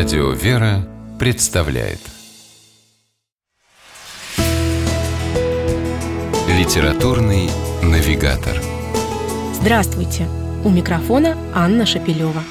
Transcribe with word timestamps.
Радио 0.00 0.30
«Вера» 0.30 0.88
представляет 1.18 1.98
Литературный 6.48 7.50
навигатор 7.82 8.56
Здравствуйте! 9.52 10.26
У 10.64 10.70
микрофона 10.70 11.36
Анна 11.54 11.84
Шапилева. 11.84 12.42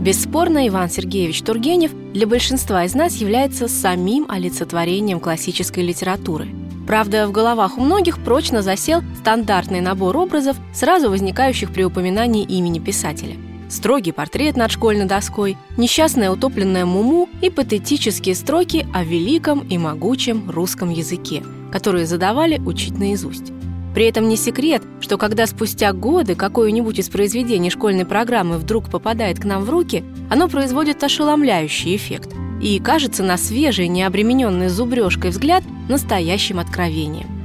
Бесспорно, 0.00 0.66
Иван 0.66 0.88
Сергеевич 0.88 1.42
Тургенев 1.42 1.92
для 2.14 2.26
большинства 2.26 2.86
из 2.86 2.94
нас 2.94 3.16
является 3.16 3.68
самим 3.68 4.24
олицетворением 4.30 5.20
классической 5.20 5.84
литературы. 5.84 6.48
Правда, 6.86 7.28
в 7.28 7.32
головах 7.32 7.76
у 7.76 7.82
многих 7.82 8.18
прочно 8.24 8.62
засел 8.62 9.02
стандартный 9.20 9.82
набор 9.82 10.16
образов, 10.16 10.56
сразу 10.72 11.10
возникающих 11.10 11.70
при 11.70 11.84
упоминании 11.84 12.44
имени 12.44 12.78
писателя– 12.78 13.36
строгий 13.72 14.12
портрет 14.12 14.56
над 14.56 14.70
школьной 14.70 15.06
доской, 15.06 15.56
несчастная 15.76 16.30
утопленная 16.30 16.84
Муму 16.84 17.28
и 17.40 17.50
патетические 17.50 18.34
строки 18.34 18.86
о 18.92 19.02
великом 19.02 19.60
и 19.60 19.78
могучем 19.78 20.50
русском 20.50 20.90
языке, 20.90 21.42
которые 21.72 22.06
задавали 22.06 22.58
учить 22.58 22.98
наизусть. 22.98 23.52
При 23.94 24.06
этом 24.06 24.28
не 24.28 24.36
секрет, 24.36 24.82
что 25.00 25.18
когда 25.18 25.46
спустя 25.46 25.92
годы 25.92 26.34
какое-нибудь 26.34 26.98
из 26.98 27.08
произведений 27.08 27.70
школьной 27.70 28.06
программы 28.06 28.58
вдруг 28.58 28.90
попадает 28.90 29.38
к 29.38 29.44
нам 29.44 29.64
в 29.64 29.70
руки, 29.70 30.04
оно 30.30 30.48
производит 30.48 31.02
ошеломляющий 31.02 31.96
эффект 31.96 32.30
и 32.62 32.78
кажется 32.78 33.22
на 33.22 33.36
свежий, 33.36 33.88
необремененный 33.88 34.68
зубрежкой 34.68 35.30
взгляд 35.30 35.64
настоящим 35.88 36.58
откровением. 36.58 37.41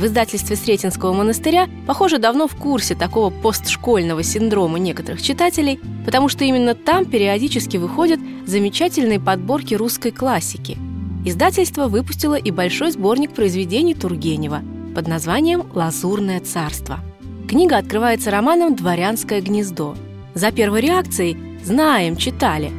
В 0.00 0.06
издательстве 0.06 0.56
Сретенского 0.56 1.12
монастыря, 1.12 1.68
похоже, 1.86 2.16
давно 2.16 2.48
в 2.48 2.56
курсе 2.56 2.94
такого 2.94 3.28
постшкольного 3.28 4.22
синдрома 4.22 4.78
некоторых 4.78 5.20
читателей, 5.20 5.78
потому 6.06 6.30
что 6.30 6.42
именно 6.42 6.74
там 6.74 7.04
периодически 7.04 7.76
выходят 7.76 8.18
замечательные 8.46 9.20
подборки 9.20 9.74
русской 9.74 10.10
классики. 10.10 10.78
Издательство 11.26 11.86
выпустило 11.86 12.36
и 12.36 12.50
большой 12.50 12.92
сборник 12.92 13.34
произведений 13.34 13.92
Тургенева 13.92 14.62
под 14.94 15.06
названием 15.06 15.66
«Лазурное 15.74 16.40
царство». 16.40 17.00
Книга 17.46 17.76
открывается 17.76 18.30
романом 18.30 18.74
«Дворянское 18.74 19.42
гнездо». 19.42 19.96
За 20.32 20.50
первой 20.50 20.80
реакцией 20.80 21.36
«Знаем, 21.62 22.16
читали», 22.16 22.72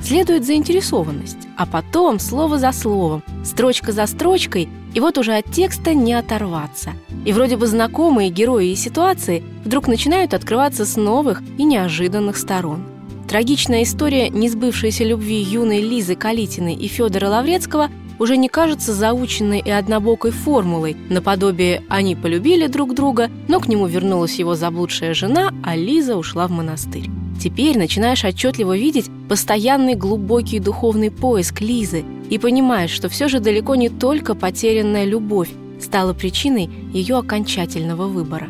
следует 0.00 0.46
заинтересованность, 0.46 1.38
а 1.56 1.66
потом 1.66 2.20
слово 2.20 2.56
за 2.56 2.70
словом, 2.70 3.24
строчка 3.44 3.90
за 3.90 4.06
строчкой 4.06 4.68
и 4.98 5.00
вот 5.00 5.16
уже 5.16 5.36
от 5.36 5.52
текста 5.52 5.94
не 5.94 6.12
оторваться. 6.12 6.90
И 7.24 7.32
вроде 7.32 7.56
бы 7.56 7.68
знакомые 7.68 8.30
герои 8.30 8.70
и 8.70 8.74
ситуации 8.74 9.44
вдруг 9.64 9.86
начинают 9.86 10.34
открываться 10.34 10.84
с 10.84 10.96
новых 10.96 11.40
и 11.56 11.62
неожиданных 11.62 12.36
сторон. 12.36 12.82
Трагичная 13.28 13.84
история 13.84 14.28
несбывшейся 14.28 15.04
любви 15.04 15.36
юной 15.40 15.82
Лизы 15.82 16.16
Калитиной 16.16 16.74
и 16.74 16.88
Федора 16.88 17.28
Лаврецкого 17.28 17.90
уже 18.18 18.36
не 18.36 18.48
кажется 18.48 18.92
заученной 18.92 19.60
и 19.60 19.70
однобокой 19.70 20.32
формулой, 20.32 20.96
наподобие 21.08 21.84
«они 21.88 22.16
полюбили 22.16 22.66
друг 22.66 22.92
друга», 22.92 23.30
но 23.46 23.60
к 23.60 23.68
нему 23.68 23.86
вернулась 23.86 24.40
его 24.40 24.56
заблудшая 24.56 25.14
жена, 25.14 25.52
а 25.62 25.76
Лиза 25.76 26.16
ушла 26.16 26.48
в 26.48 26.50
монастырь. 26.50 27.08
Теперь 27.38 27.78
начинаешь 27.78 28.24
отчетливо 28.24 28.76
видеть 28.76 29.10
постоянный 29.28 29.94
глубокий 29.94 30.58
духовный 30.58 31.10
поиск 31.10 31.60
Лизы 31.60 32.04
и 32.30 32.38
понимаешь, 32.38 32.90
что 32.90 33.08
все 33.08 33.28
же 33.28 33.38
далеко 33.38 33.76
не 33.76 33.88
только 33.88 34.34
потерянная 34.34 35.04
любовь 35.04 35.50
стала 35.80 36.14
причиной 36.14 36.68
ее 36.92 37.18
окончательного 37.18 38.08
выбора. 38.08 38.48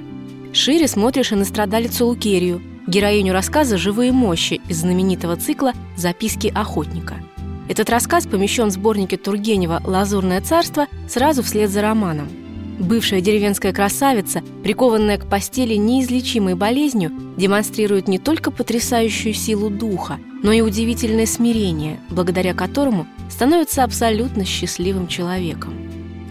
Шире 0.55 0.89
смотришь 0.89 1.33
и 1.33 1.35
на 1.35 1.45
страдалицу 1.45 2.07
Лукерию, 2.07 2.63
героиню 2.87 3.35
рассказа 3.35 3.77
«Живые 3.77 4.13
мощи» 4.13 4.61
из 4.69 4.79
знаменитого 4.79 5.37
цикла 5.37 5.75
«Записки 5.97 6.51
охотника». 6.55 7.17
Этот 7.69 7.91
рассказ 7.91 8.27
помещен 8.27 8.69
в 8.69 8.73
сборнике 8.73 9.19
Тургенева 9.19 9.83
«Лазурное 9.85 10.41
царство» 10.41 10.87
сразу 11.07 11.43
вслед 11.43 11.69
за 11.69 11.83
романом– 11.83 12.29
Бывшая 12.79 13.21
деревенская 13.21 13.73
красавица, 13.73 14.41
прикованная 14.63 15.19
к 15.19 15.29
постели 15.29 15.75
неизлечимой 15.75 16.55
болезнью, 16.55 17.11
демонстрирует 17.37 18.07
не 18.07 18.21
только 18.21 18.53
потрясающую 18.53 19.35
силу 19.35 19.69
духа, 19.69 20.21
но 20.45 20.53
и 20.53 20.61
удивительное 20.61 21.27
смирение, 21.27 21.99
благодаря 22.09 22.55
которому 22.55 23.09
становится 23.31 23.83
абсолютно 23.83 24.45
счастливым 24.45 25.09
человеком. 25.09 25.75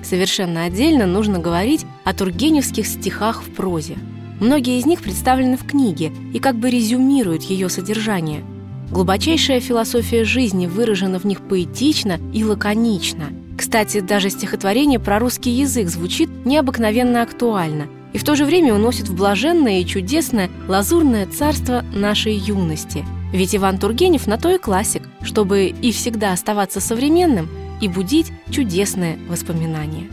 Совершенно 0.04 0.64
отдельно 0.64 1.06
нужно 1.06 1.40
говорить 1.40 1.86
о 2.06 2.14
тургеневских 2.14 2.88
стихах 2.88 3.44
в 3.44 3.54
прозе. 3.54 3.98
Многие 4.40 4.80
из 4.80 4.86
них 4.86 5.02
представлены 5.02 5.58
в 5.58 5.66
книге 5.66 6.14
и 6.34 6.40
как 6.40 6.56
бы 6.56 6.70
резюмируют 6.70 7.44
ее 7.44 7.68
содержание. 7.68 8.42
Глубочайшая 8.90 9.60
философия 9.60 10.24
жизни 10.24 10.66
выражена 10.66 11.20
в 11.20 11.26
них 11.26 11.42
поэтично 11.42 12.20
и 12.34 12.46
лаконично– 12.46 13.32
кстати, 13.68 14.00
даже 14.00 14.30
стихотворение 14.30 14.98
про 14.98 15.20
русский 15.20 15.50
язык 15.50 15.90
звучит 15.90 16.30
необыкновенно 16.46 17.22
актуально 17.22 17.88
и 18.14 18.18
в 18.18 18.24
то 18.24 18.34
же 18.34 18.46
время 18.46 18.74
уносит 18.74 19.10
в 19.10 19.14
блаженное 19.14 19.82
и 19.82 19.86
чудесное 19.86 20.50
лазурное 20.70 21.26
царство 21.26 21.84
нашей 21.94 22.34
юности. 22.34 23.04
Ведь 23.34 23.54
Иван 23.54 23.78
Тургенев 23.78 24.26
на 24.26 24.38
то 24.38 24.56
и 24.56 24.58
классик, 24.58 25.04
чтобы 25.22 25.66
и 25.66 25.92
всегда 25.92 26.32
оставаться 26.32 26.80
современным 26.80 27.50
и 27.82 27.90
будить 27.90 28.32
чудесные 28.52 29.20
воспоминания. 29.28 30.08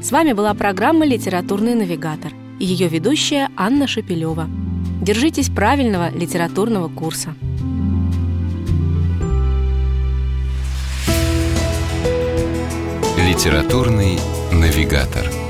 С 0.00 0.10
вами 0.10 0.32
была 0.32 0.54
программа 0.54 1.04
«Литературный 1.04 1.74
навигатор» 1.74 2.32
и 2.58 2.64
ее 2.64 2.88
ведущая 2.88 3.50
Анна 3.58 3.86
Шепелева. 3.86 4.48
Держитесь 5.02 5.50
правильного 5.50 6.10
литературного 6.16 6.88
курса. 6.88 7.34
Литературный 13.36 14.18
навигатор. 14.50 15.45